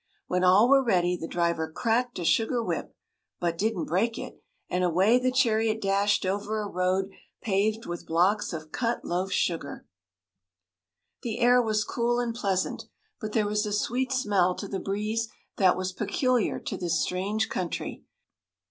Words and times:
When 0.25 0.43
all 0.43 0.67
were 0.67 0.83
ready 0.83 1.15
the 1.15 1.27
driver 1.27 1.71
cracked 1.71 2.17
a 2.17 2.25
sugar 2.25 2.63
whip 2.63 2.95
(but 3.39 3.55
didn't 3.55 3.85
break 3.85 4.17
it), 4.17 4.41
and 4.67 4.83
away 4.83 5.19
the 5.19 5.31
chariot 5.31 5.79
dashed 5.79 6.25
over 6.25 6.59
a 6.59 6.67
road 6.67 7.11
paved 7.43 7.85
with 7.85 8.07
blocks 8.07 8.51
of 8.51 8.71
cut 8.71 9.05
loaf 9.05 9.31
sugar. 9.31 9.85
The 11.21 11.37
air 11.39 11.61
was 11.61 11.83
cool 11.83 12.19
and 12.19 12.33
pleasant, 12.33 12.85
but 13.19 13.33
there 13.33 13.45
was 13.45 13.63
a 13.67 13.71
sweet 13.71 14.11
smell 14.11 14.55
to 14.55 14.67
the 14.67 14.79
breeze 14.79 15.27
that 15.57 15.77
was 15.77 15.93
peculiar 15.93 16.59
to 16.61 16.77
this 16.77 16.99
strange 16.99 17.47
country. 17.47 18.03